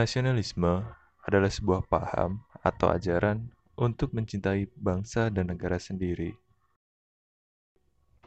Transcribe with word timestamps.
Nasionalisme 0.00 0.96
adalah 1.28 1.52
sebuah 1.52 1.84
paham 1.84 2.40
atau 2.64 2.88
ajaran 2.88 3.52
untuk 3.76 4.16
mencintai 4.16 4.72
bangsa 4.72 5.28
dan 5.28 5.52
negara 5.52 5.76
sendiri. 5.76 6.40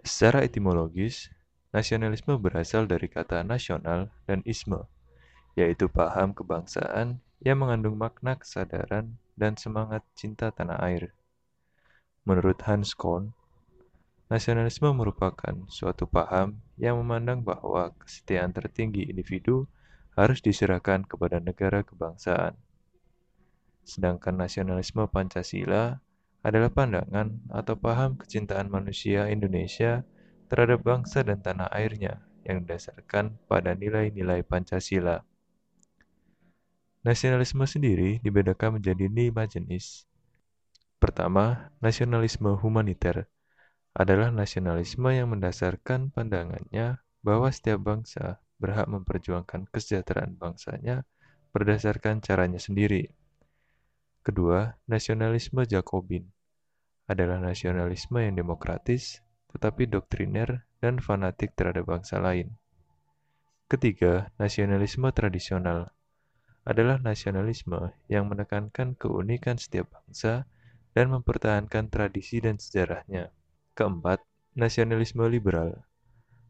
Secara 0.00 0.48
etimologis, 0.48 1.28
nasionalisme 1.68 2.40
berasal 2.40 2.88
dari 2.88 3.12
kata 3.12 3.44
nasional 3.44 4.08
dan 4.24 4.40
isme, 4.48 4.88
yaitu 5.60 5.92
paham 5.92 6.32
kebangsaan 6.32 7.20
yang 7.44 7.60
mengandung 7.60 8.00
makna 8.00 8.40
kesadaran 8.40 9.20
dan 9.36 9.60
semangat 9.60 10.00
cinta 10.16 10.48
tanah 10.48 10.80
air. 10.80 11.12
Menurut 12.24 12.64
Hans 12.64 12.96
Korn, 12.96 13.36
nasionalisme 14.32 14.88
merupakan 14.96 15.68
suatu 15.68 16.08
paham 16.08 16.64
yang 16.80 16.96
memandang 16.96 17.44
bahwa 17.44 17.92
kesetiaan 18.00 18.56
tertinggi 18.56 19.04
individu 19.04 19.68
harus 20.18 20.42
diserahkan 20.42 21.06
kepada 21.06 21.38
negara 21.38 21.86
kebangsaan. 21.86 22.58
Sedangkan 23.86 24.34
nasionalisme 24.34 25.06
Pancasila 25.06 26.02
adalah 26.42 26.74
pandangan 26.74 27.38
atau 27.54 27.78
paham 27.78 28.18
kecintaan 28.18 28.66
manusia 28.66 29.30
Indonesia 29.30 30.02
terhadap 30.50 30.82
bangsa 30.82 31.22
dan 31.22 31.38
tanah 31.38 31.70
airnya 31.70 32.18
yang 32.42 32.66
didasarkan 32.66 33.38
pada 33.46 33.78
nilai-nilai 33.78 34.42
Pancasila. 34.42 35.22
Nasionalisme 37.06 37.62
sendiri 37.62 38.18
dibedakan 38.18 38.82
menjadi 38.82 39.06
lima 39.06 39.46
jenis. 39.46 40.10
Pertama, 40.98 41.70
nasionalisme 41.78 42.58
humaniter 42.58 43.30
adalah 43.94 44.34
nasionalisme 44.34 45.14
yang 45.14 45.30
mendasarkan 45.30 46.10
pandangannya 46.10 46.98
bahwa 47.22 47.54
setiap 47.54 47.86
bangsa 47.86 48.42
berhak 48.58 48.90
memperjuangkan 48.90 49.70
kesejahteraan 49.70 50.34
bangsanya 50.34 51.06
berdasarkan 51.54 52.20
caranya 52.20 52.60
sendiri. 52.60 53.14
Kedua, 54.26 54.76
nasionalisme 54.84 55.64
Jakobin 55.64 56.28
adalah 57.08 57.40
nasionalisme 57.40 58.20
yang 58.20 58.36
demokratis, 58.36 59.24
tetapi 59.48 59.88
doktriner 59.88 60.68
dan 60.84 61.00
fanatik 61.00 61.56
terhadap 61.56 61.88
bangsa 61.88 62.20
lain. 62.20 62.52
Ketiga, 63.72 64.28
nasionalisme 64.36 65.08
tradisional 65.16 65.92
adalah 66.68 67.00
nasionalisme 67.00 67.96
yang 68.12 68.28
menekankan 68.28 68.92
keunikan 69.00 69.56
setiap 69.56 69.88
bangsa 69.88 70.44
dan 70.92 71.08
mempertahankan 71.08 71.88
tradisi 71.88 72.44
dan 72.44 72.60
sejarahnya. 72.60 73.32
Keempat, 73.72 74.20
nasionalisme 74.52 75.24
liberal 75.24 75.87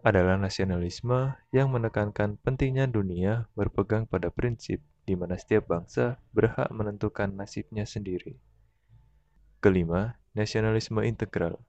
adalah 0.00 0.40
nasionalisme 0.40 1.36
yang 1.52 1.68
menekankan 1.68 2.40
pentingnya 2.40 2.88
dunia 2.88 3.48
berpegang 3.52 4.08
pada 4.08 4.32
prinsip 4.32 4.80
di 5.04 5.12
mana 5.12 5.36
setiap 5.36 5.68
bangsa 5.68 6.16
berhak 6.32 6.68
menentukan 6.72 7.28
nasibnya 7.32 7.84
sendiri. 7.84 8.40
Kelima, 9.60 10.16
nasionalisme 10.32 11.04
integral 11.04 11.60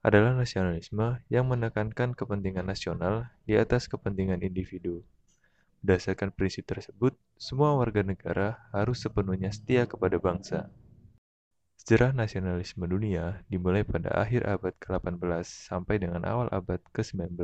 adalah 0.00 0.32
nasionalisme 0.38 1.20
yang 1.28 1.50
menekankan 1.50 2.14
kepentingan 2.14 2.64
nasional 2.64 3.28
di 3.42 3.58
atas 3.58 3.90
kepentingan 3.90 4.40
individu. 4.40 5.02
Berdasarkan 5.82 6.32
prinsip 6.32 6.64
tersebut, 6.64 7.18
semua 7.36 7.76
warga 7.76 8.06
negara 8.06 8.56
harus 8.70 9.02
sepenuhnya 9.02 9.50
setia 9.52 9.84
kepada 9.84 10.16
bangsa. 10.16 10.70
Sejarah 11.86 12.18
nasionalisme 12.18 12.82
dunia 12.90 13.46
dimulai 13.46 13.86
pada 13.86 14.10
akhir 14.10 14.42
abad 14.42 14.74
ke-18 14.74 15.46
sampai 15.70 16.02
dengan 16.02 16.26
awal 16.26 16.50
abad 16.50 16.82
ke-19. 16.90 17.38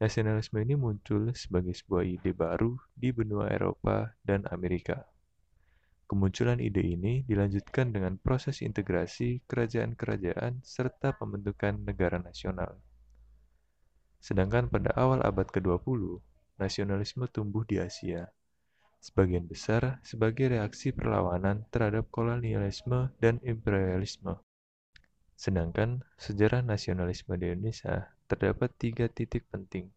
Nasionalisme 0.00 0.56
ini 0.64 0.80
muncul 0.80 1.28
sebagai 1.36 1.76
sebuah 1.76 2.08
ide 2.08 2.32
baru 2.32 2.72
di 2.96 3.12
benua 3.12 3.52
Eropa 3.52 4.16
dan 4.24 4.48
Amerika. 4.48 5.04
Kemunculan 6.08 6.56
ide 6.56 6.80
ini 6.80 7.20
dilanjutkan 7.28 7.92
dengan 7.92 8.16
proses 8.16 8.64
integrasi 8.64 9.44
kerajaan-kerajaan 9.44 10.64
serta 10.64 11.12
pembentukan 11.12 11.84
negara 11.84 12.16
nasional. 12.16 12.80
Sedangkan 14.24 14.72
pada 14.72 14.88
awal 14.96 15.20
abad 15.20 15.52
ke-20, 15.52 16.16
nasionalisme 16.56 17.28
tumbuh 17.28 17.68
di 17.68 17.76
Asia, 17.76 18.32
sebagian 19.02 19.50
besar 19.50 19.98
sebagai 20.06 20.54
reaksi 20.54 20.94
perlawanan 20.94 21.66
terhadap 21.74 22.06
kolonialisme 22.14 23.10
dan 23.18 23.42
imperialisme. 23.42 24.38
Sedangkan 25.34 26.06
sejarah 26.14 26.62
nasionalisme 26.62 27.34
di 27.34 27.50
Indonesia 27.50 28.14
terdapat 28.30 28.70
tiga 28.78 29.10
titik 29.10 29.42
penting. 29.50 29.90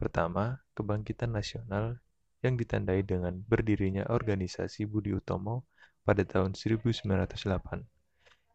Pertama, 0.00 0.64
kebangkitan 0.72 1.36
nasional 1.36 2.00
yang 2.40 2.56
ditandai 2.56 3.04
dengan 3.04 3.36
berdirinya 3.44 4.08
organisasi 4.08 4.88
Budi 4.88 5.12
Utomo 5.12 5.68
pada 6.08 6.24
tahun 6.24 6.56
1908, 6.56 7.04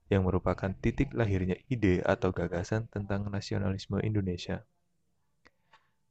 yang 0.09 0.25
merupakan 0.25 0.73
titik 0.81 1.13
lahirnya 1.13 1.57
ide 1.69 2.01
atau 2.01 2.33
gagasan 2.33 2.89
tentang 2.89 3.29
nasionalisme 3.29 4.01
Indonesia. 4.01 4.65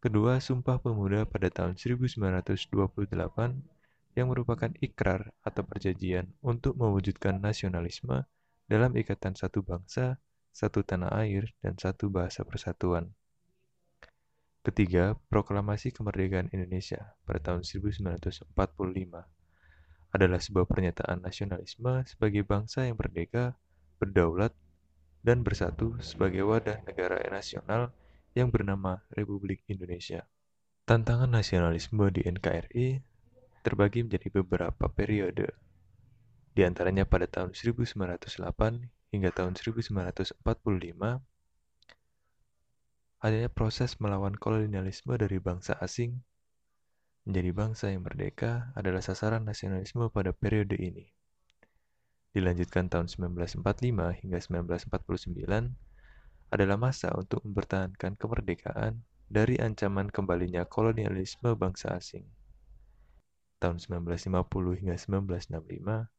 Kedua, 0.00 0.40
Sumpah 0.40 0.80
Pemuda 0.80 1.28
pada 1.28 1.52
tahun 1.52 1.76
1928 1.76 2.72
yang 4.16 4.26
merupakan 4.32 4.72
ikrar 4.80 5.28
atau 5.44 5.60
perjanjian 5.60 6.24
untuk 6.40 6.72
mewujudkan 6.80 7.36
nasionalisme 7.36 8.24
dalam 8.64 8.96
ikatan 8.96 9.36
satu 9.36 9.60
bangsa, 9.60 10.16
satu 10.56 10.80
tanah 10.80 11.12
air, 11.20 11.52
dan 11.60 11.76
satu 11.76 12.08
bahasa 12.08 12.48
persatuan. 12.48 13.12
Ketiga, 14.64 15.20
Proklamasi 15.28 15.92
Kemerdekaan 15.92 16.48
Indonesia 16.56 17.12
pada 17.28 17.52
tahun 17.52 17.68
1945 17.68 18.56
adalah 20.16 20.40
sebuah 20.40 20.64
pernyataan 20.64 21.20
nasionalisme 21.20 22.08
sebagai 22.08 22.40
bangsa 22.48 22.88
yang 22.88 22.96
merdeka, 22.96 23.52
berdaulat, 24.00 24.56
dan 25.20 25.44
bersatu 25.44 26.00
sebagai 26.00 26.48
wadah 26.48 26.80
negara 26.88 27.20
nasional 27.28 27.92
yang 28.34 28.54
bernama 28.54 29.02
Republik 29.10 29.66
Indonesia. 29.66 30.26
Tantangan 30.86 31.30
nasionalisme 31.30 32.10
di 32.10 32.26
NKRI 32.26 33.02
terbagi 33.62 34.06
menjadi 34.06 34.28
beberapa 34.42 34.88
periode. 34.91 35.52
Di 36.50 36.66
antaranya 36.66 37.06
pada 37.06 37.30
tahun 37.30 37.54
1908 37.54 39.14
hingga 39.14 39.30
tahun 39.30 39.54
1945, 39.54 40.42
adanya 43.20 43.50
proses 43.52 44.00
melawan 44.00 44.34
kolonialisme 44.34 45.14
dari 45.14 45.38
bangsa 45.38 45.76
asing 45.78 46.24
menjadi 47.28 47.50
bangsa 47.52 47.92
yang 47.92 48.02
merdeka 48.02 48.72
adalah 48.72 49.04
sasaran 49.04 49.44
nasionalisme 49.44 50.08
pada 50.08 50.32
periode 50.32 50.74
ini. 50.80 51.12
Dilanjutkan 52.32 52.88
tahun 52.88 53.10
1945 53.10 53.62
hingga 54.24 54.38
1949, 54.38 55.89
adalah 56.50 56.76
masa 56.76 57.14
untuk 57.14 57.42
mempertahankan 57.46 58.18
kemerdekaan 58.18 59.02
dari 59.30 59.54
ancaman 59.62 60.10
kembalinya 60.10 60.66
kolonialisme 60.66 61.54
bangsa 61.54 61.94
asing. 61.94 62.26
Tahun 63.62 63.78
1950 63.78 64.82
hingga 64.82 64.96
1965, 64.98 66.10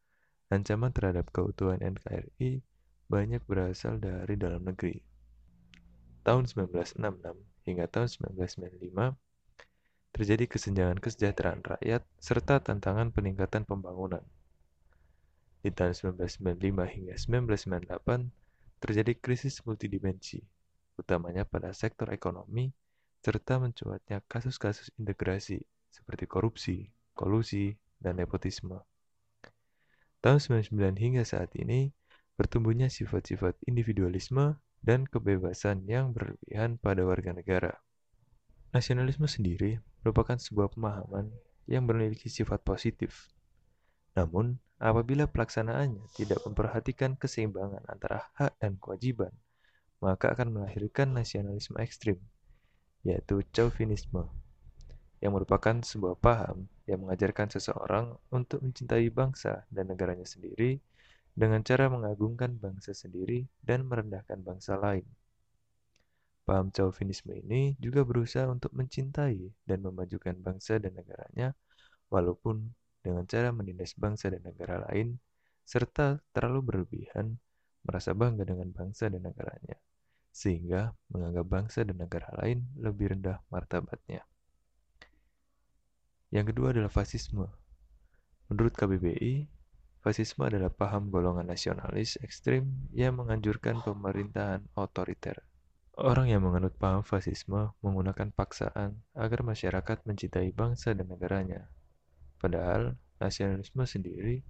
ancaman 0.51 0.91
terhadap 0.95 1.27
keutuhan 1.35 1.83
NKRI 1.83 2.63
banyak 3.11 3.43
berasal 3.43 3.99
dari 3.99 4.39
dalam 4.39 4.63
negeri. 4.63 5.03
Tahun 6.23 6.47
1966 6.47 7.67
hingga 7.67 7.85
tahun 7.91 8.07
1995, 8.39 9.19
terjadi 10.15 10.45
kesenjangan 10.47 10.99
kesejahteraan 10.99 11.61
rakyat 11.63 12.03
serta 12.19 12.63
tantangan 12.63 13.11
peningkatan 13.11 13.67
pembangunan. 13.67 14.23
Di 15.59 15.75
tahun 15.75 16.15
1995 16.15 16.87
hingga 16.87 17.15
1998, 17.19 18.40
terjadi 18.81 19.13
krisis 19.21 19.61
multidimensi, 19.61 20.41
utamanya 20.97 21.45
pada 21.45 21.69
sektor 21.71 22.09
ekonomi, 22.09 22.73
serta 23.21 23.61
mencuatnya 23.61 24.25
kasus-kasus 24.25 24.89
integrasi 24.97 25.61
seperti 25.93 26.25
korupsi, 26.25 26.89
kolusi, 27.13 27.77
dan 28.01 28.17
nepotisme. 28.17 28.81
Tahun 30.25 30.41
99 30.41 30.97
hingga 30.97 31.21
saat 31.21 31.53
ini, 31.53 31.93
bertumbuhnya 32.33 32.89
sifat-sifat 32.89 33.61
individualisme 33.69 34.57
dan 34.81 35.05
kebebasan 35.05 35.85
yang 35.85 36.09
berlebihan 36.13 36.81
pada 36.81 37.05
warga 37.05 37.37
negara. 37.37 37.77
Nasionalisme 38.73 39.29
sendiri 39.29 39.77
merupakan 40.01 40.41
sebuah 40.41 40.73
pemahaman 40.73 41.29
yang 41.69 41.85
memiliki 41.85 42.29
sifat 42.29 42.65
positif. 42.65 43.29
Namun, 44.17 44.59
Apabila 44.81 45.29
pelaksanaannya 45.29 46.09
tidak 46.17 46.41
memperhatikan 46.41 47.13
keseimbangan 47.13 47.85
antara 47.85 48.33
hak 48.33 48.57
dan 48.57 48.81
kewajiban, 48.81 49.29
maka 50.01 50.33
akan 50.33 50.57
melahirkan 50.57 51.13
nasionalisme 51.13 51.77
ekstrim, 51.77 52.17
yaitu 53.05 53.45
chauvinisme, 53.53 54.25
yang 55.21 55.37
merupakan 55.37 55.85
sebuah 55.85 56.17
paham 56.17 56.65
yang 56.89 57.05
mengajarkan 57.05 57.53
seseorang 57.53 58.17
untuk 58.33 58.65
mencintai 58.65 59.05
bangsa 59.13 59.69
dan 59.69 59.93
negaranya 59.93 60.25
sendiri 60.25 60.81
dengan 61.37 61.61
cara 61.61 61.85
mengagungkan 61.85 62.57
bangsa 62.57 62.97
sendiri 62.97 63.45
dan 63.61 63.85
merendahkan 63.85 64.41
bangsa 64.41 64.81
lain. 64.81 65.05
Paham 66.41 66.73
chauvinisme 66.73 67.37
ini 67.37 67.77
juga 67.77 68.01
berusaha 68.01 68.49
untuk 68.49 68.73
mencintai 68.73 69.45
dan 69.69 69.85
memajukan 69.85 70.33
bangsa 70.41 70.81
dan 70.81 70.97
negaranya 70.97 71.53
walaupun 72.09 72.73
dengan 73.01 73.25
cara 73.25 73.49
menindas 73.49 73.97
bangsa 73.97 74.29
dan 74.29 74.45
negara 74.45 74.85
lain, 74.89 75.17
serta 75.65 76.21
terlalu 76.33 76.61
berlebihan 76.61 77.37
merasa 77.81 78.13
bangga 78.13 78.45
dengan 78.45 78.69
bangsa 78.69 79.09
dan 79.09 79.25
negaranya, 79.25 79.77
sehingga 80.29 80.93
menganggap 81.09 81.45
bangsa 81.49 81.81
dan 81.81 81.97
negara 81.97 82.29
lain 82.37 82.65
lebih 82.77 83.17
rendah 83.17 83.41
martabatnya. 83.49 84.21
Yang 86.31 86.55
kedua 86.55 86.71
adalah 86.71 86.93
fasisme. 86.93 87.49
Menurut 88.47 88.71
KBBI, 88.71 89.49
fasisme 89.99 90.47
adalah 90.47 90.71
paham 90.71 91.11
golongan 91.11 91.49
nasionalis 91.49 92.15
ekstrim 92.23 92.87
yang 92.95 93.19
menganjurkan 93.19 93.83
pemerintahan 93.83 94.63
otoriter. 94.79 95.43
Orang 95.99 96.31
yang 96.31 96.47
menganut 96.47 96.71
paham 96.79 97.03
fasisme 97.03 97.75
menggunakan 97.83 98.31
paksaan 98.31 99.03
agar 99.11 99.43
masyarakat 99.43 100.07
mencintai 100.07 100.55
bangsa 100.55 100.95
dan 100.95 101.11
negaranya. 101.11 101.67
Padahal, 102.41 102.97
nasionalisme 103.21 103.85
sendiri 103.85 104.41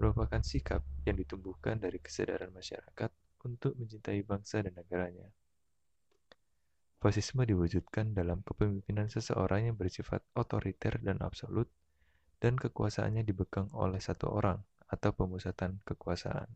merupakan 0.00 0.40
sikap 0.40 0.80
yang 1.04 1.20
ditumbuhkan 1.20 1.76
dari 1.76 2.00
kesadaran 2.00 2.48
masyarakat 2.48 3.12
untuk 3.44 3.76
mencintai 3.76 4.24
bangsa 4.24 4.64
dan 4.64 4.72
negaranya. 4.72 5.28
Fasisme 7.04 7.44
diwujudkan 7.44 8.16
dalam 8.16 8.40
kepemimpinan 8.40 9.12
seseorang 9.12 9.68
yang 9.68 9.76
bersifat 9.76 10.24
otoriter 10.32 10.96
dan 11.04 11.20
absolut, 11.20 11.68
dan 12.40 12.56
kekuasaannya 12.56 13.28
dipegang 13.28 13.68
oleh 13.76 14.00
satu 14.00 14.32
orang 14.32 14.64
atau 14.88 15.12
pemusatan 15.12 15.84
kekuasaan. 15.84 16.48